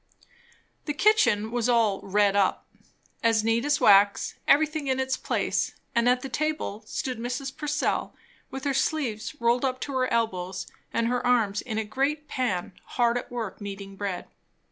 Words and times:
The 0.85 0.95
kitchen 0.95 1.51
was 1.51 1.69
all 1.69 2.01
"redd 2.01 2.35
up," 2.35 2.65
as 3.21 3.43
neat 3.43 3.65
as 3.65 3.79
wax; 3.79 4.33
everything 4.47 4.87
in 4.87 4.99
its 4.99 5.15
place; 5.15 5.73
and 5.93 6.09
at 6.09 6.21
the 6.23 6.27
table 6.27 6.81
stood 6.87 7.19
Mrs. 7.19 7.55
Purcell 7.55 8.15
with 8.49 8.63
her 8.63 8.73
sleeves 8.73 9.35
rolled 9.39 9.63
up 9.63 9.79
to 9.81 9.91
her 9.95 10.11
elbows 10.11 10.65
and 10.91 11.05
her 11.05 11.23
arms 11.23 11.61
in 11.61 11.77
a 11.77 11.83
great 11.85 12.27
pan, 12.27 12.73
hard 12.97 13.15
at 13.15 13.29
work 13.31 13.61
kneading 13.61 13.95
bread. 13.95 14.27